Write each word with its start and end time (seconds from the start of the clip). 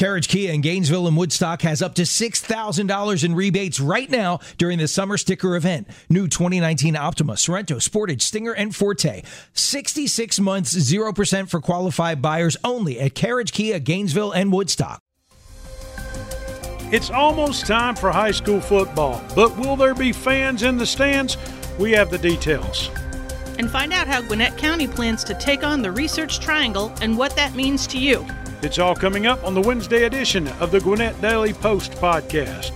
Carriage 0.00 0.28
Kia 0.28 0.50
in 0.50 0.62
Gainesville 0.62 1.06
and 1.08 1.14
Woodstock 1.14 1.60
has 1.60 1.82
up 1.82 1.94
to 1.96 2.04
$6,000 2.04 3.22
in 3.22 3.34
rebates 3.34 3.78
right 3.78 4.08
now 4.08 4.40
during 4.56 4.78
the 4.78 4.88
summer 4.88 5.18
sticker 5.18 5.56
event. 5.56 5.86
New 6.08 6.26
2019 6.26 6.96
Optima, 6.96 7.34
Sorento, 7.34 7.76
Sportage, 7.76 8.22
Stinger, 8.22 8.54
and 8.54 8.74
Forte. 8.74 9.22
66 9.52 10.40
months, 10.40 10.74
0% 10.74 11.50
for 11.50 11.60
qualified 11.60 12.22
buyers 12.22 12.56
only 12.64 12.98
at 12.98 13.14
Carriage 13.14 13.52
Kia, 13.52 13.78
Gainesville, 13.78 14.32
and 14.32 14.50
Woodstock. 14.50 15.02
It's 16.90 17.10
almost 17.10 17.66
time 17.66 17.94
for 17.94 18.10
high 18.10 18.30
school 18.30 18.62
football, 18.62 19.22
but 19.36 19.54
will 19.58 19.76
there 19.76 19.94
be 19.94 20.14
fans 20.14 20.62
in 20.62 20.78
the 20.78 20.86
stands? 20.86 21.36
We 21.78 21.90
have 21.92 22.08
the 22.10 22.16
details. 22.16 22.88
And 23.58 23.70
find 23.70 23.92
out 23.92 24.06
how 24.06 24.22
Gwinnett 24.22 24.56
County 24.56 24.88
plans 24.88 25.22
to 25.24 25.34
take 25.34 25.62
on 25.62 25.82
the 25.82 25.92
Research 25.92 26.40
Triangle 26.40 26.90
and 27.02 27.18
what 27.18 27.36
that 27.36 27.54
means 27.54 27.86
to 27.88 27.98
you. 27.98 28.26
It's 28.62 28.78
all 28.78 28.94
coming 28.94 29.26
up 29.26 29.42
on 29.42 29.54
the 29.54 29.60
Wednesday 29.62 30.04
edition 30.04 30.46
of 30.60 30.70
the 30.70 30.80
Gwinnett 30.80 31.18
Daily 31.22 31.54
Post 31.54 31.92
podcast. 31.92 32.72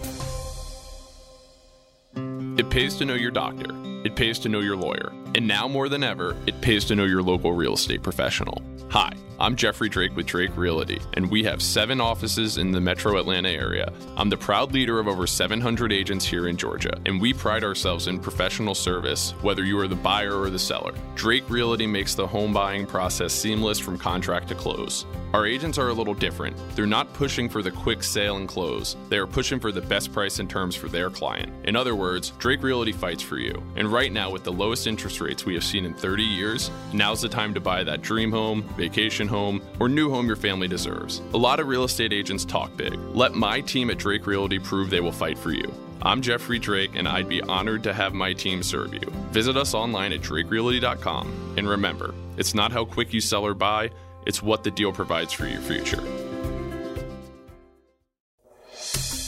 It 2.59 2.71
pays 2.71 2.97
to 2.97 3.05
know 3.05 3.13
your 3.13 3.31
doctor. 3.31 3.69
It 4.03 4.17
pays 4.17 4.39
to 4.41 4.49
know 4.49 4.61
your 4.61 4.77
lawyer. 4.77 5.13
And 5.35 5.47
now 5.47 5.69
more 5.69 5.91
than 5.91 6.03
ever, 6.03 6.37
it 6.47 6.59
pays 6.63 6.87
to 6.87 6.95
know 6.95 7.05
your 7.05 7.23
local 7.23 7.53
real 7.53 7.75
estate 7.75 8.03
professional. 8.03 8.63
Hi, 8.89 9.13
I'm 9.41 9.57
Jeffrey 9.57 9.89
Drake 9.89 10.15
with 10.15 10.27
Drake 10.27 10.57
Realty, 10.57 11.01
and 11.15 11.29
we 11.29 11.43
have 11.43 11.61
seven 11.61 12.01
offices 12.01 12.57
in 12.57 12.71
the 12.71 12.81
metro 12.81 13.19
Atlanta 13.19 13.49
area. 13.49 13.93
I'm 14.17 14.31
the 14.31 14.37
proud 14.37 14.73
leader 14.73 15.01
of 15.01 15.09
over 15.09 15.27
700 15.27 15.93
agents 15.93 16.25
here 16.25 16.47
in 16.47 16.57
Georgia, 16.57 16.97
and 17.05 17.21
we 17.21 17.33
pride 17.33 17.65
ourselves 17.65 18.07
in 18.07 18.21
professional 18.21 18.77
service, 18.77 19.33
whether 19.43 19.65
you 19.65 19.77
are 19.81 19.89
the 19.89 19.97
buyer 19.97 20.39
or 20.39 20.51
the 20.51 20.59
seller. 20.59 20.95
Drake 21.17 21.51
Realty 21.51 21.85
makes 21.85 22.15
the 22.15 22.25
home 22.25 22.53
buying 22.53 22.87
process 22.87 23.33
seamless 23.33 23.81
from 23.81 23.99
contract 23.99 24.47
to 24.49 24.55
close. 24.55 25.05
Our 25.35 25.47
agents 25.47 25.79
are 25.79 25.89
a 25.89 25.93
little 25.93 26.15
different. 26.15 26.57
They're 26.77 26.87
not 26.87 27.13
pushing 27.13 27.49
for 27.49 27.61
the 27.61 27.73
quick 27.73 28.05
sale 28.05 28.37
and 28.37 28.49
close, 28.49 28.95
they 29.09 29.19
are 29.19 29.27
pushing 29.27 29.59
for 29.59 29.73
the 29.73 29.81
best 29.81 30.13
price 30.13 30.39
and 30.39 30.49
terms 30.49 30.77
for 30.77 30.87
their 30.87 31.11
client. 31.11 31.53
In 31.65 31.75
other 31.75 31.97
words, 31.97 32.31
Drake 32.39 32.63
Realty 32.63 32.93
fights 32.93 33.23
for 33.23 33.39
you. 33.39 33.61
And 33.75 33.93
right 33.93 34.13
now, 34.13 34.31
with 34.31 34.45
the 34.45 34.53
lowest 34.53 34.87
interest 34.87 35.21
rates 35.21 35.45
we 35.45 35.55
have 35.55 35.65
seen 35.65 35.87
in 35.87 35.93
30 35.93 36.23
years, 36.23 36.71
now's 36.93 37.21
the 37.21 37.29
time 37.29 37.53
to 37.55 37.61
buy 37.61 37.83
that 37.83 38.01
dream 38.01 38.31
home, 38.31 38.63
vacation 38.77 39.24
home, 39.29 39.63
or 39.81 39.89
new 39.89 40.11
home 40.11 40.27
your 40.27 40.37
family 40.37 40.69
deserves. 40.69 41.21
A 41.33 41.37
lot 41.37 41.61
of 41.61 41.69
real 41.69 41.85
estate 41.85 42.13
agents 42.13 42.45
talk 42.45 42.77
big. 42.77 42.99
Let 43.13 43.35
my 43.35 43.61
team 43.61 43.91
at 43.91 43.99
Drake 43.99 44.27
Realty 44.27 44.59
prove 44.59 44.91
they 44.91 45.01
will 45.01 45.13
fight 45.13 45.39
for 45.39 45.51
you. 45.51 45.73
I'm 46.03 46.21
Jeffrey 46.21 46.59
Drake, 46.59 46.93
and 46.95 47.09
I'd 47.09 47.29
be 47.29 47.41
honored 47.43 47.83
to 47.85 47.95
have 47.95 48.13
my 48.13 48.33
team 48.33 48.63
serve 48.63 48.93
you. 48.93 49.11
Visit 49.31 49.57
us 49.57 49.73
online 49.75 50.13
at 50.13 50.21
drakerealty.com. 50.21 51.55
And 51.57 51.69
remember, 51.69 52.15
it's 52.37 52.55
not 52.55 52.73
how 52.73 52.85
quick 52.85 53.15
you 53.15 53.21
sell 53.21 53.45
or 53.45 53.55
buy, 53.55 53.91
it's 54.27 54.43
what 54.43 54.65
the 54.65 54.71
deal 54.71 54.93
provides 54.93 55.33
for 55.33 55.47
your 55.47 55.61
future. 55.61 56.03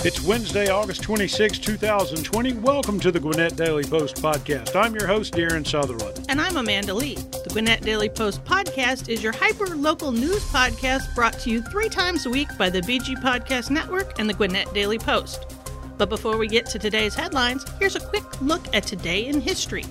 It's 0.07 0.23
Wednesday, 0.23 0.69
August 0.69 1.03
26, 1.03 1.59
2020. 1.59 2.53
Welcome 2.53 3.01
to 3.01 3.11
the 3.11 3.19
Gwinnett 3.19 3.57
Daily 3.57 3.83
Post 3.83 4.23
podcast. 4.23 4.77
I'm 4.77 4.95
your 4.95 5.09
host, 5.09 5.35
Darren 5.35 5.67
Sutherland. 5.67 6.25
And 6.29 6.41
I'm 6.41 6.57
Amanda 6.57 6.95
Lee. 6.95 7.17
The 7.17 7.51
Gwinnett 7.51 7.83
Daily 7.83 8.09
Post 8.09 8.45
podcast 8.45 9.09
is 9.09 9.21
your 9.21 9.33
hyper 9.33 9.67
local 9.75 10.13
news 10.13 10.45
podcast 10.45 11.13
brought 11.17 11.37
to 11.41 11.51
you 11.51 11.61
three 11.61 11.89
times 11.89 12.25
a 12.25 12.31
week 12.31 12.47
by 12.57 12.71
the 12.71 12.83
BG 12.83 13.21
Podcast 13.21 13.71
Network 13.71 14.21
and 14.21 14.31
the 14.31 14.35
Gwinnett 14.35 14.73
Daily 14.73 14.97
Post. 14.97 15.57
But 15.99 16.09
before 16.09 16.37
we 16.37 16.47
get 16.47 16.67
to 16.67 16.79
today's 16.79 17.17
headlines, 17.17 17.65
here's 17.81 17.97
a 17.97 18.01
quick 18.01 18.41
look 18.41 18.73
at 18.77 18.85
today 18.85 19.27
in 19.27 19.41
history. 19.41 19.87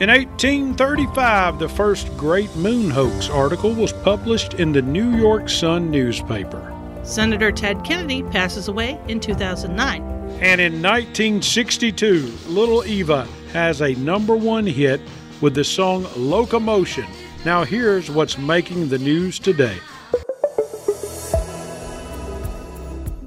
In 0.00 0.10
1835, 0.10 1.60
the 1.60 1.68
first 1.68 2.08
Great 2.16 2.52
Moon 2.56 2.90
Hoax 2.90 3.30
article 3.30 3.72
was 3.72 3.92
published 3.92 4.54
in 4.54 4.72
the 4.72 4.82
New 4.82 5.16
York 5.16 5.48
Sun 5.48 5.88
newspaper. 5.88 6.75
Senator 7.06 7.52
Ted 7.52 7.84
Kennedy 7.84 8.24
passes 8.24 8.66
away 8.66 9.00
in 9.06 9.20
2009. 9.20 10.02
And 10.40 10.60
in 10.60 10.82
1962, 10.82 12.32
Little 12.48 12.84
Eva 12.84 13.28
has 13.52 13.80
a 13.80 13.94
number 13.94 14.34
one 14.34 14.66
hit 14.66 15.00
with 15.40 15.54
the 15.54 15.62
song 15.62 16.06
Locomotion. 16.16 17.06
Now, 17.44 17.62
here's 17.62 18.10
what's 18.10 18.36
making 18.36 18.88
the 18.88 18.98
news 18.98 19.38
today. 19.38 19.78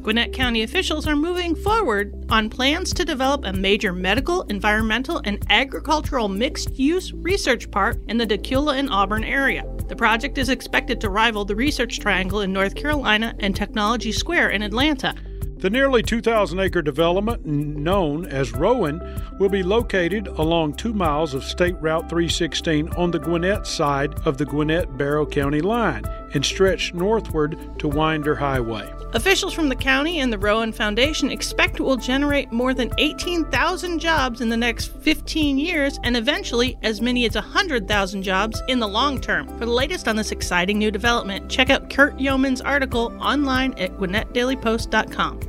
Gwinnett 0.02 0.34
County 0.34 0.64
officials 0.64 1.08
are 1.08 1.16
moving 1.16 1.56
forward 1.56 2.26
on 2.30 2.50
plans 2.50 2.94
to 2.96 3.06
develop 3.06 3.46
a 3.46 3.54
major 3.54 3.94
medical, 3.94 4.42
environmental, 4.44 5.22
and 5.24 5.46
agricultural 5.50 6.28
mixed 6.28 6.78
use 6.78 7.14
research 7.14 7.72
park 7.72 7.98
in 8.10 8.18
the 8.18 8.28
Dacula 8.28 8.78
and 8.78 8.90
Auburn 8.90 9.24
area. 9.24 9.64
The 9.90 9.96
project 9.96 10.38
is 10.38 10.50
expected 10.50 11.02
to 11.02 11.10
rival 11.10 11.46
the 11.46 11.56
Research 11.56 12.00
Triangle 12.00 12.42
in 12.42 12.54
North 12.54 12.76
Carolina 12.76 13.34
and 13.40 13.56
Technology 13.56 14.12
Square 14.12 14.52
in 14.52 14.62
Atlanta. 14.62 15.16
The 15.60 15.70
nearly 15.70 16.02
2,000 16.02 16.58
acre 16.58 16.82
development, 16.82 17.46
known 17.46 18.26
as 18.26 18.54
Rowen, 18.54 19.02
will 19.40 19.50
be 19.50 19.62
located 19.62 20.28
along 20.28 20.76
two 20.76 20.94
miles 20.94 21.34
of 21.34 21.44
State 21.44 21.76
Route 21.82 22.08
316 22.08 22.88
on 22.94 23.12
the 23.12 23.20
Gwinnett 23.20 23.68
side 23.68 24.18
of 24.26 24.38
the 24.38 24.46
Gwinnett 24.46 24.98
Barrow 24.98 25.26
County 25.26 25.60
line 25.60 26.06
and 26.34 26.46
stretch 26.46 26.94
northward 26.94 27.58
to 27.80 27.90
Winder 27.90 28.36
Highway. 28.36 28.90
Officials 29.14 29.54
from 29.54 29.68
the 29.68 29.76
county 29.76 30.20
and 30.20 30.32
the 30.32 30.38
Rowen 30.38 30.74
Foundation 30.74 31.30
expect 31.30 31.80
it 31.80 31.84
will 31.84 31.98
generate 31.98 32.54
more 32.54 32.74
than 32.74 32.92
18,000 32.98 34.00
jobs 34.00 34.40
in 34.40 34.48
the 34.48 34.56
next 34.56 34.94
15 35.02 35.58
years 35.58 36.00
and 36.04 36.16
eventually 36.16 36.78
as 36.84 37.02
many 37.02 37.26
as 37.26 37.36
100,000 37.36 38.24
jobs 38.24 38.62
in 38.70 38.80
the 38.80 38.88
long 38.88 39.20
term. 39.20 39.48
For 39.58 39.66
the 39.66 39.74
latest 39.74 40.08
on 40.08 40.16
this 40.16 40.32
exciting 40.32 40.78
new 40.78 40.92
development, 40.92 41.50
check 41.50 41.70
out 41.70 41.90
Curt 41.90 42.16
Yeomans' 42.18 42.62
article 42.64 43.12
online 43.20 43.74
at 43.74 43.98
gwinnettdailypost.com. 43.98 45.49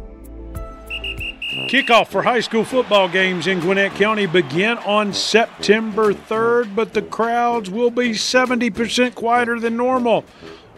Kickoff 1.50 2.06
for 2.06 2.22
high 2.22 2.38
school 2.38 2.64
football 2.64 3.08
games 3.08 3.48
in 3.48 3.58
Gwinnett 3.58 3.92
County 3.96 4.26
begin 4.26 4.78
on 4.78 5.12
September 5.12 6.14
3rd, 6.14 6.76
but 6.76 6.94
the 6.94 7.02
crowds 7.02 7.68
will 7.68 7.90
be 7.90 8.10
70% 8.10 9.16
quieter 9.16 9.58
than 9.58 9.76
normal. 9.76 10.24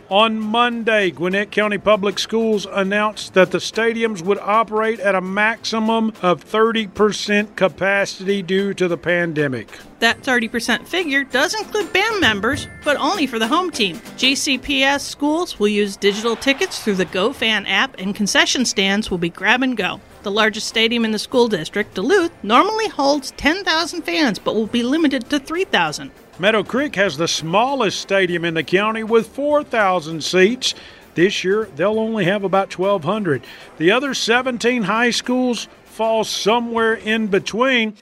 On 0.09 0.38
Monday, 0.38 1.10
Gwinnett 1.10 1.50
County 1.50 1.77
Public 1.77 2.19
Schools 2.19 2.66
announced 2.71 3.34
that 3.34 3.50
the 3.50 3.59
stadiums 3.59 4.22
would 4.22 4.38
operate 4.38 4.99
at 5.00 5.15
a 5.15 5.21
maximum 5.21 6.09
of 6.22 6.43
30% 6.43 7.54
capacity 7.54 8.43
due 8.43 8.72
to 8.72 8.89
the 8.89 8.97
pandemic. 8.97 9.69
That 9.99 10.22
30% 10.22 10.87
figure 10.87 11.25
does 11.25 11.53
include 11.54 11.93
band 11.93 12.21
members, 12.21 12.66
but 12.83 12.97
only 12.97 13.27
for 13.27 13.39
the 13.39 13.49
home 13.49 13.71
team. 13.71 13.97
GCPS 14.16 15.00
schools 15.00 15.59
will 15.59 15.69
use 15.69 15.97
digital 15.97 16.34
tickets 16.34 16.83
through 16.83 16.97
the 16.97 17.06
GoFan 17.06 17.69
app, 17.69 17.94
and 17.99 18.15
concession 18.15 18.65
stands 18.65 19.10
will 19.10 19.19
be 19.19 19.28
grab 19.28 19.62
and 19.62 19.77
go. 19.77 20.00
The 20.22 20.31
largest 20.31 20.69
stadium 20.69 21.05
in 21.05 21.10
the 21.10 21.19
school 21.19 21.49
district, 21.49 21.94
Duluth, 21.94 22.31
normally 22.44 22.87
holds 22.87 23.33
10,000 23.33 24.03
fans 24.03 24.38
but 24.38 24.55
will 24.55 24.69
be 24.69 24.84
limited 24.84 25.28
to 25.31 25.41
3,000. 25.41 26.12
Meadow 26.38 26.62
Creek 26.62 26.94
has 26.94 27.16
the 27.16 27.27
smallest 27.27 28.00
stadium 28.00 28.44
in 28.44 28.55
the 28.55 28.62
county 28.62 29.03
with 29.03 29.27
4,000 29.27 30.22
seats. 30.22 30.75
This 31.15 31.42
year, 31.42 31.69
they'll 31.74 31.98
only 31.98 32.24
have 32.24 32.45
about 32.45 32.77
1,200. 32.78 33.42
The 33.78 33.91
other 33.91 34.15
17 34.15 34.84
high 34.84 35.10
schools 35.10 35.66
fall 35.84 36.22
somewhere 36.22 36.95
in 36.95 37.27
between. 37.27 37.97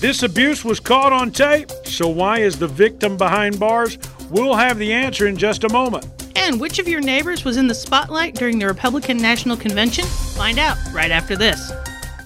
This 0.00 0.24
abuse 0.24 0.64
was 0.64 0.80
caught 0.80 1.12
on 1.12 1.30
tape, 1.30 1.70
so 1.84 2.08
why 2.08 2.40
is 2.40 2.58
the 2.58 2.66
victim 2.66 3.16
behind 3.16 3.60
bars? 3.60 3.98
We'll 4.30 4.56
have 4.56 4.78
the 4.78 4.92
answer 4.92 5.28
in 5.28 5.36
just 5.36 5.62
a 5.62 5.68
moment. 5.68 6.21
And 6.36 6.60
which 6.60 6.78
of 6.78 6.88
your 6.88 7.00
neighbors 7.00 7.44
was 7.44 7.56
in 7.56 7.66
the 7.66 7.74
spotlight 7.74 8.34
during 8.34 8.58
the 8.58 8.66
Republican 8.66 9.16
National 9.16 9.56
Convention? 9.56 10.04
Find 10.04 10.58
out 10.58 10.76
right 10.92 11.10
after 11.10 11.36
this. 11.36 11.72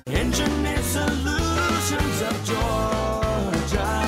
Engineered 0.07 0.85
Solutions 0.85 2.23
of 2.23 2.45
Georgia. 2.45 4.07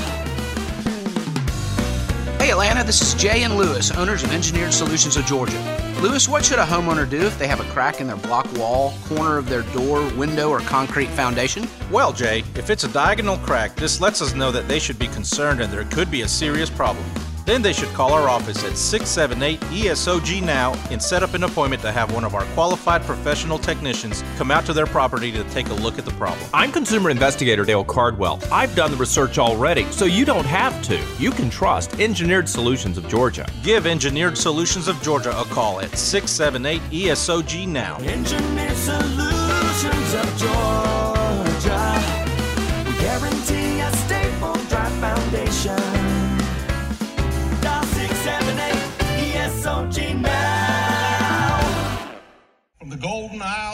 Hey 2.38 2.52
Atlanta, 2.52 2.84
this 2.84 3.02
is 3.02 3.14
Jay 3.14 3.42
and 3.42 3.56
Lewis, 3.56 3.90
owners 3.90 4.22
of 4.22 4.32
Engineered 4.32 4.72
Solutions 4.72 5.16
of 5.16 5.26
Georgia. 5.26 5.58
Lewis, 6.00 6.28
what 6.28 6.44
should 6.44 6.60
a 6.60 6.64
homeowner 6.64 7.08
do 7.08 7.20
if 7.26 7.36
they 7.38 7.48
have 7.48 7.60
a 7.60 7.64
crack 7.64 8.00
in 8.00 8.06
their 8.06 8.16
block 8.16 8.50
wall, 8.56 8.94
corner 9.04 9.36
of 9.36 9.48
their 9.48 9.62
door, 9.74 10.08
window, 10.14 10.48
or 10.48 10.60
concrete 10.60 11.08
foundation? 11.08 11.66
Well, 11.90 12.12
Jay, 12.12 12.44
if 12.54 12.70
it's 12.70 12.84
a 12.84 12.88
diagonal 12.88 13.36
crack, 13.38 13.74
this 13.74 14.00
lets 14.00 14.22
us 14.22 14.34
know 14.34 14.52
that 14.52 14.68
they 14.68 14.78
should 14.78 14.98
be 14.98 15.08
concerned 15.08 15.60
and 15.60 15.72
there 15.72 15.84
could 15.86 16.10
be 16.10 16.22
a 16.22 16.28
serious 16.28 16.70
problem. 16.70 17.04
Then 17.48 17.62
they 17.62 17.72
should 17.72 17.88
call 17.94 18.12
our 18.12 18.28
office 18.28 18.62
at 18.62 18.76
678 18.76 19.58
ESOG 19.72 20.42
now 20.42 20.74
and 20.90 21.02
set 21.02 21.22
up 21.22 21.32
an 21.32 21.44
appointment 21.44 21.80
to 21.80 21.90
have 21.90 22.12
one 22.12 22.22
of 22.22 22.34
our 22.34 22.44
qualified 22.52 23.00
professional 23.02 23.58
technicians 23.58 24.22
come 24.36 24.50
out 24.50 24.66
to 24.66 24.74
their 24.74 24.84
property 24.84 25.32
to 25.32 25.42
take 25.44 25.68
a 25.68 25.74
look 25.74 25.98
at 25.98 26.04
the 26.04 26.10
problem. 26.12 26.46
I'm 26.52 26.70
consumer 26.70 27.08
investigator 27.08 27.64
Dale 27.64 27.84
Cardwell. 27.84 28.38
I've 28.52 28.76
done 28.76 28.90
the 28.90 28.98
research 28.98 29.38
already, 29.38 29.84
so 29.90 30.04
you 30.04 30.26
don't 30.26 30.44
have 30.44 30.80
to. 30.82 31.02
You 31.18 31.30
can 31.30 31.48
trust 31.48 31.98
Engineered 31.98 32.50
Solutions 32.50 32.98
of 32.98 33.08
Georgia. 33.08 33.48
Give 33.62 33.86
Engineered 33.86 34.36
Solutions 34.36 34.86
of 34.86 35.00
Georgia 35.00 35.30
a 35.30 35.44
call 35.44 35.80
at 35.80 35.96
678 35.96 36.82
ESOG 36.90 37.66
now. 37.66 37.96
Engineered 38.00 38.76
Solutions 38.76 40.14
of 40.14 40.36
Georgia. 40.36 40.97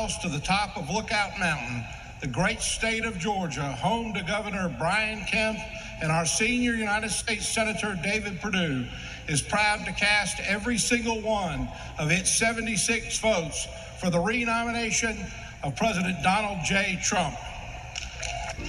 Isles 0.04 0.18
to 0.18 0.28
the 0.28 0.40
top 0.40 0.76
of 0.76 0.90
Lookout 0.90 1.38
Mountain, 1.38 1.82
the 2.20 2.26
great 2.26 2.60
state 2.60 3.06
of 3.06 3.18
Georgia, 3.18 3.72
home 3.72 4.12
to 4.12 4.22
Governor 4.22 4.74
Brian 4.78 5.24
Kemp 5.24 5.58
and 6.02 6.12
our 6.12 6.26
senior 6.26 6.74
United 6.74 7.08
States 7.08 7.48
Senator 7.48 7.98
David 8.02 8.38
Perdue, 8.38 8.84
is 9.28 9.40
proud 9.40 9.86
to 9.86 9.92
cast 9.92 10.40
every 10.40 10.76
single 10.76 11.22
one 11.22 11.70
of 11.98 12.10
its 12.10 12.28
76 12.28 13.18
votes 13.20 13.66
for 13.98 14.10
the 14.10 14.20
renomination 14.20 15.16
of 15.62 15.74
President 15.74 16.22
Donald 16.22 16.58
J. 16.66 17.00
Trump. 17.02 17.34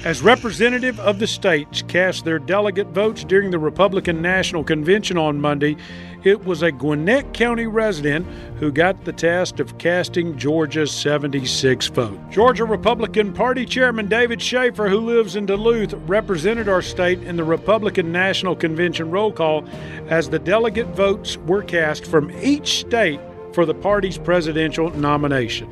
As 0.03 0.21
representative 0.21 0.99
of 0.99 1.17
the 1.17 1.25
states 1.25 1.81
cast 1.81 2.25
their 2.25 2.37
delegate 2.37 2.87
votes 2.87 3.23
during 3.23 3.49
the 3.49 3.57
Republican 3.57 4.21
National 4.21 4.63
Convention 4.63 5.17
on 5.17 5.41
Monday, 5.41 5.77
it 6.23 6.43
was 6.43 6.61
a 6.61 6.71
Gwinnett 6.71 7.33
County 7.33 7.67
resident 7.67 8.27
who 8.57 8.71
got 8.71 9.05
the 9.05 9.13
task 9.13 9.59
of 9.59 9.77
casting 9.77 10.37
Georgia's 10.37 10.91
76 10.91 11.87
vote. 11.87 12.19
Georgia 12.29 12.65
Republican 12.65 13.33
Party 13.33 13.65
Chairman 13.65 14.07
David 14.07 14.41
Shafer, 14.41 14.89
who 14.89 14.99
lives 14.99 15.35
in 15.35 15.45
Duluth, 15.45 15.93
represented 16.07 16.67
our 16.67 16.81
state 16.81 17.21
in 17.23 17.35
the 17.35 17.43
Republican 17.43 18.11
National 18.11 18.55
Convention 18.55 19.11
roll 19.11 19.31
call 19.31 19.65
as 20.07 20.29
the 20.29 20.39
delegate 20.39 20.87
votes 20.89 21.37
were 21.37 21.63
cast 21.63 22.05
from 22.05 22.31
each 22.41 22.79
state 22.79 23.19
for 23.53 23.65
the 23.65 23.73
party's 23.75 24.17
presidential 24.17 24.89
nomination. 24.91 25.71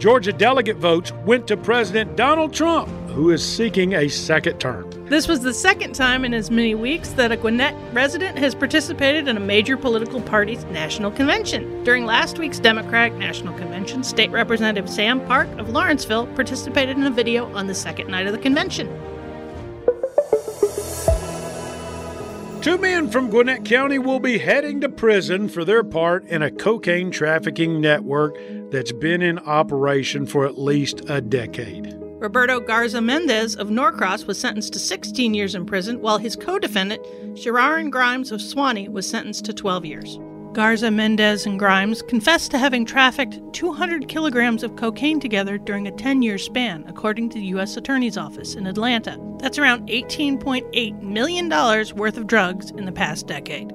Georgia 0.00 0.32
delegate 0.32 0.78
votes 0.78 1.12
went 1.26 1.46
to 1.46 1.58
President 1.58 2.16
Donald 2.16 2.54
Trump, 2.54 2.88
who 3.10 3.28
is 3.28 3.46
seeking 3.46 3.92
a 3.92 4.08
second 4.08 4.58
term. 4.58 4.90
This 5.10 5.28
was 5.28 5.40
the 5.40 5.52
second 5.52 5.94
time 5.94 6.24
in 6.24 6.32
as 6.32 6.50
many 6.50 6.74
weeks 6.74 7.10
that 7.10 7.30
a 7.30 7.36
Gwinnett 7.36 7.76
resident 7.92 8.38
has 8.38 8.54
participated 8.54 9.28
in 9.28 9.36
a 9.36 9.40
major 9.40 9.76
political 9.76 10.22
party's 10.22 10.64
national 10.66 11.10
convention. 11.10 11.84
During 11.84 12.06
last 12.06 12.38
week's 12.38 12.58
Democratic 12.58 13.12
National 13.18 13.52
Convention, 13.58 14.02
State 14.02 14.30
Representative 14.30 14.88
Sam 14.88 15.20
Park 15.26 15.48
of 15.58 15.68
Lawrenceville 15.68 16.28
participated 16.28 16.96
in 16.96 17.02
a 17.02 17.10
video 17.10 17.54
on 17.54 17.66
the 17.66 17.74
second 17.74 18.08
night 18.08 18.26
of 18.26 18.32
the 18.32 18.38
convention. 18.38 18.88
Two 22.62 22.76
men 22.76 23.08
from 23.08 23.30
Gwinnett 23.30 23.64
County 23.64 23.98
will 23.98 24.20
be 24.20 24.36
heading 24.36 24.82
to 24.82 24.90
prison 24.90 25.48
for 25.48 25.64
their 25.64 25.82
part 25.82 26.26
in 26.26 26.42
a 26.42 26.50
cocaine 26.50 27.10
trafficking 27.10 27.80
network 27.80 28.36
that's 28.70 28.92
been 28.92 29.22
in 29.22 29.38
operation 29.38 30.26
for 30.26 30.44
at 30.44 30.58
least 30.58 31.08
a 31.08 31.22
decade. 31.22 31.96
Roberto 32.18 32.60
Garza 32.60 33.00
Mendez 33.00 33.56
of 33.56 33.70
Norcross 33.70 34.26
was 34.26 34.38
sentenced 34.38 34.74
to 34.74 34.78
16 34.78 35.32
years 35.32 35.54
in 35.54 35.64
prison, 35.64 36.02
while 36.02 36.18
his 36.18 36.36
co 36.36 36.58
defendant, 36.58 37.02
Shiraran 37.32 37.90
Grimes 37.90 38.30
of 38.30 38.40
Suwanee, 38.40 38.92
was 38.92 39.08
sentenced 39.08 39.46
to 39.46 39.54
12 39.54 39.86
years. 39.86 40.18
Garza, 40.52 40.90
Mendez, 40.90 41.46
and 41.46 41.60
Grimes 41.60 42.02
confessed 42.02 42.50
to 42.50 42.58
having 42.58 42.84
trafficked 42.84 43.40
200 43.52 44.08
kilograms 44.08 44.64
of 44.64 44.74
cocaine 44.74 45.20
together 45.20 45.58
during 45.58 45.86
a 45.86 45.92
10 45.92 46.22
year 46.22 46.38
span, 46.38 46.84
according 46.88 47.28
to 47.30 47.38
the 47.38 47.46
U.S. 47.46 47.76
Attorney's 47.76 48.16
Office 48.16 48.56
in 48.56 48.66
Atlanta. 48.66 49.16
That's 49.38 49.58
around 49.58 49.88
$18.8 49.88 51.02
million 51.02 51.48
worth 51.48 52.16
of 52.16 52.26
drugs 52.26 52.70
in 52.72 52.84
the 52.84 52.92
past 52.92 53.28
decade. 53.28 53.72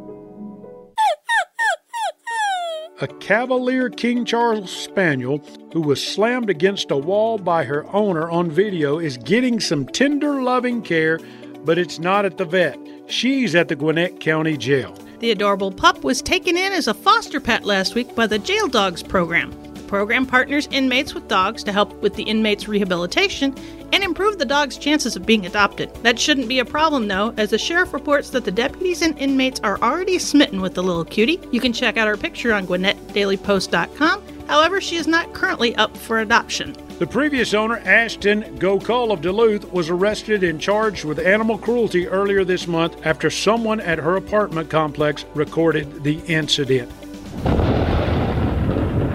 A 3.01 3.07
Cavalier 3.07 3.89
King 3.89 4.23
Charles 4.25 4.71
Spaniel 4.71 5.39
who 5.73 5.81
was 5.81 6.05
slammed 6.05 6.49
against 6.49 6.91
a 6.91 6.97
wall 6.97 7.37
by 7.37 7.65
her 7.65 7.85
owner 7.93 8.29
on 8.29 8.49
video 8.49 8.99
is 8.99 9.17
getting 9.17 9.59
some 9.59 9.85
tender, 9.85 10.41
loving 10.41 10.81
care, 10.81 11.19
but 11.65 11.77
it's 11.77 11.99
not 11.99 12.25
at 12.25 12.37
the 12.37 12.45
vet. 12.45 12.77
She's 13.07 13.53
at 13.53 13.67
the 13.67 13.75
Gwinnett 13.75 14.19
County 14.19 14.55
Jail. 14.55 14.95
The 15.19 15.31
adorable 15.31 15.71
pup 15.71 16.03
was 16.03 16.21
taken 16.21 16.57
in 16.57 16.73
as 16.73 16.87
a 16.87 16.93
foster 16.93 17.39
pet 17.39 17.63
last 17.63 17.95
week 17.95 18.13
by 18.15 18.27
the 18.27 18.39
Jail 18.39 18.67
Dogs 18.67 19.01
program. 19.01 19.51
The 19.73 19.81
program 19.83 20.25
partners 20.25 20.67
inmates 20.71 21.13
with 21.13 21.27
dogs 21.27 21.63
to 21.63 21.71
help 21.71 21.93
with 22.01 22.15
the 22.15 22.23
inmates' 22.23 22.67
rehabilitation 22.67 23.55
and 23.93 24.03
improve 24.03 24.37
the 24.37 24.45
dog's 24.45 24.77
chances 24.77 25.15
of 25.15 25.25
being 25.25 25.45
adopted. 25.45 25.93
That 26.03 26.19
shouldn't 26.19 26.49
be 26.49 26.59
a 26.59 26.65
problem, 26.65 27.07
though, 27.07 27.33
as 27.37 27.51
the 27.51 27.57
sheriff 27.57 27.93
reports 27.93 28.29
that 28.31 28.43
the 28.43 28.51
deputies 28.51 29.01
and 29.01 29.17
inmates 29.17 29.61
are 29.61 29.79
already 29.81 30.19
smitten 30.19 30.59
with 30.59 30.73
the 30.73 30.83
little 30.83 31.05
cutie. 31.05 31.39
You 31.51 31.61
can 31.61 31.71
check 31.71 31.95
out 31.95 32.07
our 32.07 32.17
picture 32.17 32.53
on 32.53 32.67
GwinnettDailyPost.com. 32.67 34.34
However, 34.47 34.79
she 34.79 34.95
is 34.95 35.07
not 35.07 35.33
currently 35.33 35.75
up 35.75 35.95
for 35.97 36.19
adoption. 36.19 36.75
The 36.99 37.07
previous 37.07 37.53
owner, 37.53 37.79
Ashton 37.79 38.43
Gokul 38.57 39.11
of 39.11 39.21
Duluth, 39.21 39.71
was 39.73 39.89
arrested 39.89 40.43
and 40.43 40.61
charged 40.61 41.03
with 41.03 41.19
animal 41.19 41.57
cruelty 41.57 42.07
earlier 42.07 42.45
this 42.45 42.67
month 42.67 43.05
after 43.05 43.29
someone 43.29 43.81
at 43.81 43.99
her 43.99 44.15
apartment 44.15 44.69
complex 44.69 45.25
recorded 45.33 46.03
the 46.03 46.19
incident. 46.27 46.89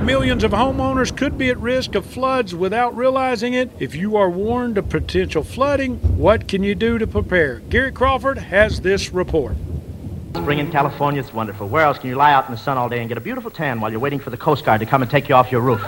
Millions 0.05 0.45
of 0.45 0.51
homeowners 0.51 1.17
could 1.17 1.39
be 1.39 1.51
at 1.51 1.59
risk 1.59 1.95
of 1.95 2.05
floods 2.05 2.55
without 2.55 2.97
realizing 2.97 3.55
it. 3.55 3.71
If 3.79 3.95
you 3.95 4.17
are 4.17 4.29
warned 4.29 4.77
of 4.77 4.89
potential 4.89 5.45
flooding, 5.45 5.97
what 6.19 6.49
can 6.49 6.63
you 6.63 6.75
do 6.75 6.99
to 6.99 7.07
prepare? 7.07 7.61
Gary 7.71 7.93
Crawford 7.93 8.37
has 8.37 8.81
this 8.81 9.13
report. 9.13 9.57
Spring 10.37 10.61
in 10.61 10.71
California 10.71 11.21
is 11.21 11.33
wonderful. 11.33 11.69
Where 11.69 11.85
else 11.85 11.99
can 11.99 12.09
you 12.09 12.17
lie 12.17 12.33
out 12.33 12.47
in 12.47 12.53
the 12.53 12.59
sun 12.59 12.79
all 12.79 12.89
day 12.89 13.01
and 13.01 13.09
get 13.09 13.19
a 13.19 13.21
beautiful 13.21 13.51
tan 13.51 13.81
while 13.81 13.91
you're 13.91 14.01
waiting 14.01 14.21
for 14.21 14.31
the 14.31 14.37
Coast 14.37 14.65
Guard 14.65 14.81
to 14.81 14.87
come 14.87 15.03
and 15.03 15.11
take 15.11 15.29
you 15.29 15.35
off 15.35 15.51
your 15.51 15.61
roof? 15.61 15.83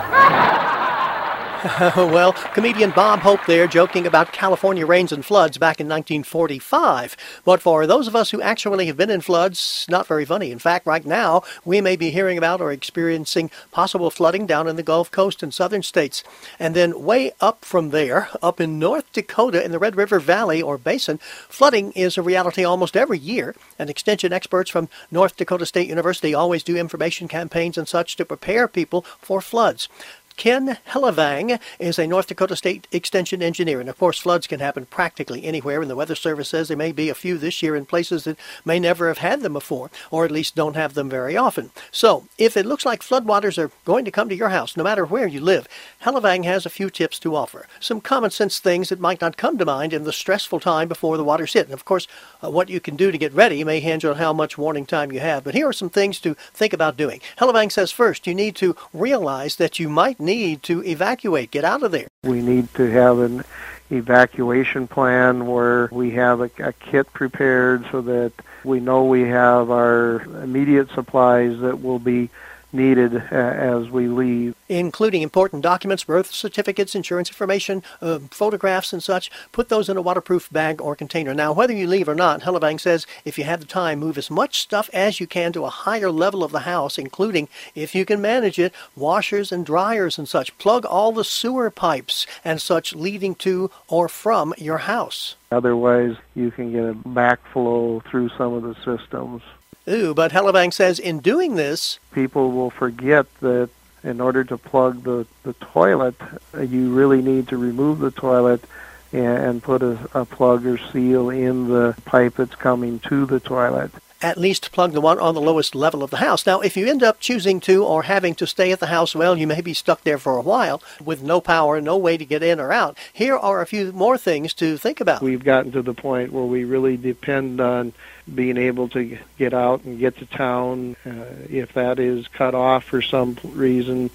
well, 1.97 2.33
comedian 2.55 2.91
Bob 2.91 3.21
Hope 3.21 3.47
there 3.47 3.69
joking 3.69 4.05
about 4.05 4.33
California 4.33 4.85
rains 4.85 5.13
and 5.13 5.25
floods 5.25 5.59
back 5.59 5.79
in 5.79 5.87
1945. 5.87 7.17
But 7.45 7.63
for 7.63 7.87
those 7.87 8.09
of 8.09 8.17
us 8.17 8.33
who 8.33 8.43
actually 8.43 8.87
have 8.87 8.97
been 8.97 9.11
in 9.11 9.21
floods, 9.21 9.87
not 9.89 10.09
very 10.09 10.25
funny. 10.25 10.51
In 10.51 10.59
fact, 10.59 10.89
right 10.89 11.07
now, 11.07 11.43
we 11.65 11.81
may 11.81 11.95
be 11.95 12.11
hearing 12.11 12.37
about 12.37 12.61
or 12.61 12.73
experiencing 12.73 13.49
possible 13.71 14.11
flooding 14.11 14.45
down 14.45 14.67
in 14.67 14.75
the 14.75 14.83
Gulf 14.83 15.13
Coast 15.13 15.41
and 15.41 15.55
southern 15.55 15.85
states. 15.85 16.25
And 16.59 16.75
then 16.75 17.05
way 17.05 17.31
up 17.41 17.65
from 17.65 17.91
there, 17.91 18.29
up 18.43 18.61
in 18.61 18.81
North 18.81 19.13
Dakota 19.13 19.65
in 19.65 19.71
the 19.71 19.79
Red 19.79 19.95
River 19.95 20.19
Valley 20.19 20.61
or 20.61 20.79
Basin, 20.79 21.19
flooding 21.49 21.93
is 21.93 22.19
a 22.19 22.23
reality 22.23 22.65
almost 22.65 22.97
every 22.97 23.19
year. 23.19 23.55
And 23.79 23.89
extension 23.89 24.33
experts 24.33 24.69
from 24.69 24.89
North 25.13 25.37
Dakota 25.37 25.67
State 25.67 25.89
University 25.89 26.35
always 26.35 26.65
do 26.65 26.77
information 26.77 27.29
campaigns 27.29 27.79
and 27.79 27.87
such 27.87 28.17
to 28.17 28.25
prepare 28.25 28.67
people 28.67 29.03
for 29.21 29.41
floods. 29.41 29.89
Ken 30.37 30.79
Hellevang 30.89 31.61
is 31.79 31.99
a 31.99 32.07
North 32.07 32.27
Dakota 32.27 32.57
State 32.57 32.89
Extension 32.91 33.43
engineer, 33.43 33.81
and 33.81 33.89
of 33.89 33.99
course, 33.99 34.19
floods 34.19 34.47
can 34.47 34.61
happen 34.61 34.87
practically 34.87 35.45
anywhere. 35.45 35.83
And 35.83 35.91
the 35.91 35.97
Weather 35.97 36.15
Service 36.15 36.49
says 36.49 36.69
there 36.69 36.77
may 36.77 36.93
be 36.93 37.09
a 37.09 37.15
few 37.15 37.39
this 37.39 37.63
year 37.63 37.77
in 37.77 37.87
places 37.87 38.25
that 38.25 38.39
may 38.65 38.81
never 38.81 39.09
have 39.09 39.19
had 39.19 39.43
them 39.43 39.53
before, 39.53 39.91
or 40.11 40.25
at 40.25 40.31
least 40.31 40.55
don't 40.55 40.77
have 40.77 40.95
them 40.95 41.09
very 41.09 41.37
often. 41.37 41.71
So, 41.91 42.27
if 42.39 42.57
it 42.57 42.67
looks 42.67 42.85
like 42.87 43.03
floodwaters 43.03 43.59
are 43.59 43.71
going 43.85 44.05
to 44.05 44.11
come 44.11 44.29
to 44.29 44.35
your 44.37 44.49
house, 44.49 44.77
no 44.77 44.85
matter 44.85 45.05
where 45.05 45.27
you 45.27 45.41
live, 45.41 45.69
Hellevang 46.03 46.45
has 46.45 46.67
a 46.67 46.71
few 46.71 46.91
tips 46.91 47.19
to 47.21 47.37
offer. 47.37 47.67
Some 47.79 48.01
common 48.01 48.31
sense 48.31 48.59
things 48.59 48.89
that 48.89 49.01
might 49.01 49.21
not 49.21 49.37
come 49.37 49.59
to 49.59 49.65
mind 49.65 49.93
in 49.93 50.05
the 50.05 50.13
stressful 50.13 50.61
time 50.61 50.89
before 50.89 51.17
the 51.17 51.25
waters 51.25 51.53
hit. 51.53 51.67
And 51.67 51.75
of 51.75 51.85
course, 51.85 52.09
uh, 52.43 52.51
what 52.51 52.69
you 52.69 52.81
can 52.81 52.97
do 52.97 53.13
to 53.13 53.19
get 53.19 53.35
ready 53.35 53.65
may 53.65 53.81
hinge 53.81 54.05
on 54.05 54.17
how 54.17 54.33
much 54.33 54.59
warning 54.59 54.87
time 54.87 55.13
you 55.13 55.21
have. 55.21 55.45
But 55.45 55.55
here 55.55 55.69
are 55.69 55.73
some 55.73 55.91
things 55.91 56.19
to 56.21 56.35
think 56.53 56.73
about 56.73 56.97
doing. 56.97 57.21
Hellevang 57.39 57.71
says 57.71 57.93
first, 57.93 58.27
you 58.27 58.35
need 58.35 58.57
to 58.57 58.75
realize 58.93 59.57
that 59.57 59.79
you 59.79 59.89
might 59.89 60.19
need 60.23 60.63
to 60.65 60.83
evacuate, 60.85 61.51
get 61.51 61.65
out 61.65 61.83
of 61.83 61.93
there. 61.93 62.09
We 62.23 62.41
need 62.41 62.73
to 62.75 62.91
have 62.91 63.19
an 63.19 63.45
evacuation 63.91 64.89
plan 64.89 65.47
where 65.47 65.89
we 65.93 66.13
have 66.13 66.41
a, 66.41 66.51
a, 66.59 66.73
kit 66.73 67.13
prepared 67.13 67.85
so 67.91 68.01
that 68.01 68.33
we 68.65 68.81
know 68.81 69.05
we 69.05 69.23
have 69.29 69.71
our 69.71 70.23
immediate 70.43 70.91
supplies 70.91 71.61
that 71.61 71.83
will 71.83 71.99
be 71.99 72.31
needed 72.73 73.17
uh, 73.17 73.35
as 73.35 73.91
we 73.91 74.09
leave. 74.09 74.55
Including 74.69 75.23
important 75.23 75.63
documents, 75.63 76.05
birth 76.05 76.33
certificates, 76.33 76.95
insurance 76.95 77.29
information, 77.29 77.83
uh, 78.01 78.19
photographs, 78.31 78.93
and 78.93 79.03
such. 79.03 79.31
Put 79.53 79.69
those 79.69 79.89
in 79.89 79.97
a 79.97 80.03
waterproof 80.03 80.51
bag 80.51 80.81
or 80.81 80.97
container. 80.97 81.35
Now, 81.35 81.53
whether 81.53 81.73
you 81.73 81.87
leave 81.87 82.09
or 82.09 82.15
not, 82.15 82.43
Hellevang 82.43 82.81
says 82.81 83.07
if 83.25 83.39
you 83.39 83.45
have 83.45 83.61
the 83.61 83.67
time, 83.67 83.99
move 83.99 84.19
as 84.19 84.31
much 84.31 84.61
stuff 84.61 84.89
as 84.93 85.21
you 85.21 85.27
can 85.27 85.53
to 85.53 85.65
a 85.65 85.71
higher 85.71 86.11
level 86.11 86.43
of 86.43 86.53
the 86.53 86.61
house, 86.61 86.99
including, 86.99 87.49
if 87.75 87.95
you 87.95 88.05
can 88.05 88.21
manage 88.21 88.59
it, 88.59 88.73
washers 88.97 89.53
and 89.53 89.67
dryers 89.67 90.19
and 90.19 90.29
such. 90.29 90.57
Plug 90.59 90.85
all 90.85 91.13
the 91.13 91.25
sewer 91.25 91.71
pipes 91.71 92.27
and 92.45 92.61
such 92.61 92.95
leading 92.95 93.35
to 93.37 93.71
or 93.89 94.09
from 94.09 94.55
your 94.57 94.79
house. 94.79 95.37
Otherwise, 95.51 96.17
you 96.35 96.51
can 96.51 96.73
get 96.73 96.85
a 96.85 96.95
backflow 96.95 98.03
through 98.11 98.31
some 98.39 98.55
of 98.55 98.63
the 98.63 98.75
systems. 98.85 99.43
Ooh, 99.89 100.15
but 100.15 100.33
Hellevang 100.33 100.73
says 100.73 100.99
in 100.99 101.19
doing 101.19 101.57
this, 101.57 101.99
People 102.13 102.53
will 102.53 102.71
forget 102.71 103.27
that 103.41 103.71
in 104.05 104.21
order 104.21 104.45
to 104.45 104.57
plug 104.57 105.03
the, 105.03 105.27
the 105.43 105.53
toilet, 105.55 106.15
you 106.59 106.93
really 106.93 107.23
need 107.23 107.49
to 107.49 107.57
remove 107.57 107.99
the 107.99 108.11
toilet 108.11 108.65
and, 109.13 109.25
and 109.25 109.63
put 109.63 109.83
a, 109.83 109.99
a 110.15 110.25
plug 110.25 110.67
or 110.67 110.79
seal 110.79 111.31
in 111.31 111.69
the 111.69 111.97
pipe 112.05 112.37
that's 112.37 112.55
coming 112.55 112.99
to 113.01 113.27
the 113.27 113.41
toilet. 113.41 113.91
At 114.23 114.39
least 114.39 114.73
plug 114.73 114.93
the 114.93 115.01
one 115.01 115.19
on 115.19 115.35
the 115.35 115.41
lowest 115.41 115.75
level 115.75 116.03
of 116.03 116.11
the 116.11 116.19
house. 116.19 116.47
Now, 116.47 116.61
if 116.61 116.77
you 116.77 116.87
end 116.87 117.03
up 117.03 117.19
choosing 117.21 117.61
to 117.61 117.85
or 117.85 118.05
having 118.05 118.35
to 118.37 118.47
stay 118.47 118.73
at 118.73 118.81
the 118.81 118.87
house, 118.87 119.15
well, 119.15 119.37
you 119.37 119.47
may 119.47 119.61
be 119.61 119.75
stuck 119.75 120.03
there 120.03 120.19
for 120.19 120.37
a 120.37 120.43
while 120.43 120.83
with 121.05 121.23
no 121.23 121.41
power, 121.41 121.81
no 121.81 121.97
way 121.97 122.17
to 122.17 122.25
get 122.25 122.43
in 122.43 122.61
or 122.61 122.73
out. 122.73 122.97
Here 123.13 123.37
are 123.37 123.61
a 123.61 123.67
few 123.67 123.93
more 123.93 124.17
things 124.17 124.55
to 124.55 124.77
think 124.77 125.01
about. 125.01 125.23
We've 125.23 125.45
gotten 125.45 125.73
to 125.73 125.83
the 125.83 125.95
point 125.95 126.33
where 126.33 126.45
we 126.45 126.65
really 126.65 126.97
depend 126.97 127.61
on 127.61 127.93
being 128.33 128.57
able 128.57 128.89
to 128.91 129.19
get 129.39 129.53
out 129.53 129.85
and 129.85 129.99
get 129.99 130.17
to 130.19 130.27
town. 130.27 130.97
Uh, 131.05 131.25
if 131.51 131.73
that 131.75 131.99
is 131.99 132.29
cut 132.29 132.55
off 132.55 132.85
for 132.85 133.03
some 133.03 133.37
reason, 133.45 134.11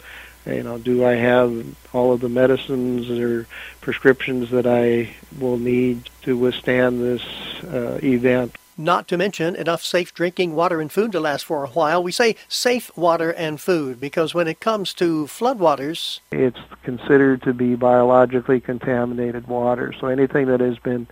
you 0.45 0.63
know, 0.63 0.77
do 0.77 1.05
I 1.05 1.15
have 1.15 1.65
all 1.93 2.13
of 2.13 2.21
the 2.21 2.29
medicines 2.29 3.09
or 3.09 3.47
prescriptions 3.81 4.51
that 4.51 4.65
I 4.65 5.13
will 5.37 5.57
need 5.57 6.09
to 6.21 6.37
withstand 6.37 7.01
this 7.01 7.23
uh, 7.65 7.99
event? 8.01 8.55
Not 8.79 9.07
to 9.07 9.17
mention 9.17 9.55
enough 9.55 9.83
safe 9.83 10.13
drinking 10.13 10.53
water 10.53 10.79
and 10.79 10.91
food 10.91 11.11
to 11.13 11.19
last 11.19 11.45
for 11.45 11.63
a 11.63 11.69
while. 11.69 12.03
We 12.03 12.11
say 12.11 12.35
safe 12.47 12.95
water 12.95 13.33
and 13.33 13.59
food 13.59 13.99
because 13.99 14.35
when 14.35 14.47
it 14.47 14.59
comes 14.59 14.93
to 14.95 15.25
floodwaters, 15.25 16.19
It's 16.31 16.59
considered 16.83 17.41
to 17.41 17.53
be 17.53 17.73
biologically 17.73 18.59
contaminated 18.59 19.47
water. 19.47 19.93
So 19.99 20.07
anything 20.07 20.45
that 20.47 20.59
has 20.59 20.77
been 20.77 21.07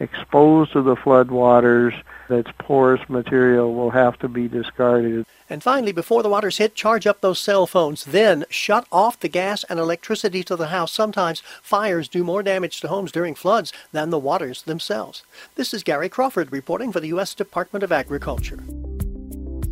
exposed 0.00 0.72
to 0.72 0.82
the 0.82 0.96
floodwaters 0.96 1.92
that's 2.28 2.50
porous 2.58 3.00
material 3.08 3.74
will 3.74 3.90
have 3.90 4.18
to 4.20 4.28
be 4.28 4.48
discarded. 4.48 5.26
And 5.48 5.62
finally, 5.62 5.92
before 5.92 6.22
the 6.22 6.28
waters 6.28 6.58
hit, 6.58 6.74
charge 6.74 7.06
up 7.06 7.20
those 7.20 7.38
cell 7.38 7.66
phones. 7.66 8.04
Then 8.04 8.44
shut 8.48 8.86
off 8.90 9.20
the 9.20 9.28
gas 9.28 9.64
and 9.64 9.78
electricity 9.78 10.42
to 10.44 10.56
the 10.56 10.68
house. 10.68 10.92
Sometimes 10.92 11.42
fires 11.62 12.08
do 12.08 12.24
more 12.24 12.42
damage 12.42 12.80
to 12.80 12.88
homes 12.88 13.12
during 13.12 13.34
floods 13.34 13.72
than 13.92 14.10
the 14.10 14.18
waters 14.18 14.62
themselves. 14.62 15.22
This 15.56 15.74
is 15.74 15.82
Gary 15.82 16.08
Crawford 16.08 16.50
reporting 16.52 16.92
for 16.92 17.00
the 17.00 17.08
U.S. 17.08 17.34
Department 17.34 17.82
of 17.82 17.92
Agriculture. 17.92 18.60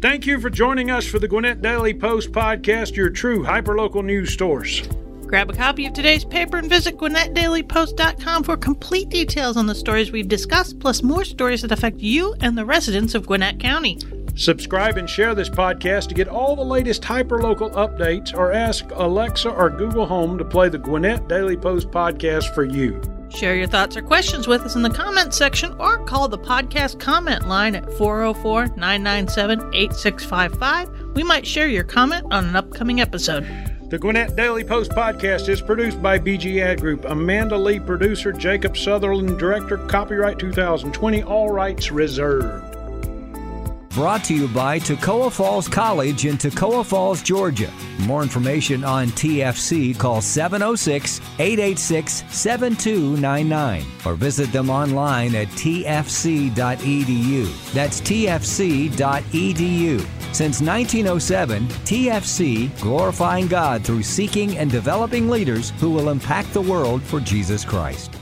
Thank 0.01 0.27
you 0.27 0.41
for 0.41 0.51
joining 0.51 0.91
us 0.91 1.07
for 1.07 1.19
the 1.19 1.27
Gwinnett 1.27 1.63
Daily 1.63 1.95
Post 1.95 2.33
podcast, 2.33 2.95
your 2.95 3.11
true 3.11 3.45
hyperlocal 3.45 4.05
news 4.05 4.37
source. 4.37 4.87
Grab 5.29 5.51
a 5.51 5.53
copy 5.53 5.85
of 5.85 5.93
today's 5.93 6.25
paper 6.25 6.57
and 6.57 6.71
visit 6.71 6.97
GwinnettDailyPost.com 6.97 8.45
for 8.45 8.57
complete 8.57 9.11
details 9.11 9.59
on 9.59 9.67
the 9.67 9.75
stories 9.75 10.11
we've 10.11 10.27
discussed, 10.27 10.81
plus 10.81 11.03
more 11.03 11.23
stories 11.23 11.61
that 11.61 11.71
affect 11.71 11.99
you 11.99 12.35
and 12.41 12.57
the 12.57 12.65
residents 12.65 13.15
of 13.15 13.27
Gwinnett 13.27 13.61
County. 13.61 13.99
Subscribe 14.37 14.97
and 14.97 15.09
share 15.11 15.35
this 15.35 15.51
podcast 15.51 16.09
to 16.09 16.15
get 16.15 16.29
all 16.29 16.57
the 16.57 16.65
latest 16.65 17.03
hyperlocal 17.03 17.75
updates 17.75 18.33
or 18.33 18.53
ask 18.53 18.87
Alexa 18.95 19.51
or 19.51 19.69
Google 19.69 20.07
Home 20.07 20.39
to 20.39 20.47
play 20.47 20.71
the 20.71 20.79
Gwinnett 20.79 21.29
Daily 21.29 21.59
Post 21.59 21.91
podcast 21.91 22.55
for 22.55 22.65
you. 22.65 22.99
Share 23.29 23.55
your 23.55 23.67
thoughts 23.67 23.99
or 23.99 24.03
questions 24.03 24.49
with 24.49 24.63
us 24.63 24.77
in 24.77 24.83
the 24.83 24.89
comments 24.89 25.37
section 25.37 25.75
or 25.79 26.03
call 26.07 26.29
the 26.29 26.39
podcast 26.39 26.99
comment 27.01 27.47
line 27.47 27.75
at 27.75 27.93
404 27.99 28.69
997 28.69 29.75
8655. 29.75 30.89
We 31.15 31.23
might 31.23 31.47
share 31.47 31.69
your 31.69 31.85
comment 31.85 32.27
on 32.31 32.47
an 32.47 32.57
upcoming 32.57 33.03
episode. 33.03 33.47
The 33.89 33.99
Gwinnett 33.99 34.37
Daily 34.37 34.65
Post 34.65 34.91
podcast 34.91 35.49
is 35.49 35.63
produced 35.63 36.03
by 36.03 36.19
BG 36.19 36.61
Ad 36.61 36.79
Group. 36.79 37.07
Amanda 37.07 37.57
Lee, 37.57 37.81
producer, 37.81 38.33
Jacob 38.33 38.77
Sutherland, 38.77 39.39
director, 39.39 39.79
copyright 39.79 40.39
2020, 40.39 41.23
all 41.23 41.51
rights 41.51 41.91
reserved. 41.91 42.68
Brought 43.99 44.23
to 44.27 44.33
you 44.33 44.47
by 44.47 44.79
Toccoa 44.79 45.33
Falls 45.33 45.67
College 45.67 46.25
in 46.25 46.37
Toccoa 46.37 46.87
Falls, 46.87 47.21
Georgia. 47.21 47.73
More 48.03 48.23
information 48.23 48.85
on 48.85 49.09
TFC, 49.09 49.99
call 49.99 50.21
706 50.21 51.21
886 51.41 52.23
7299 52.31 53.85
or 54.07 54.15
visit 54.15 54.53
them 54.53 54.71
online 54.71 55.35
at 55.35 55.49
tfc.edu. 55.49 56.53
That's 57.73 58.01
tfc.edu. 58.01 60.01
Since 60.33 60.61
1907, 60.61 61.67
TFC 61.67 62.81
glorifying 62.81 63.49
God 63.49 63.83
through 63.83 64.05
seeking 64.05 64.59
and 64.59 64.71
developing 64.71 65.29
leaders 65.29 65.71
who 65.81 65.91
will 65.91 66.11
impact 66.11 66.53
the 66.53 66.63
world 66.63 67.03
for 67.03 67.19
Jesus 67.19 67.65
Christ. 67.65 68.18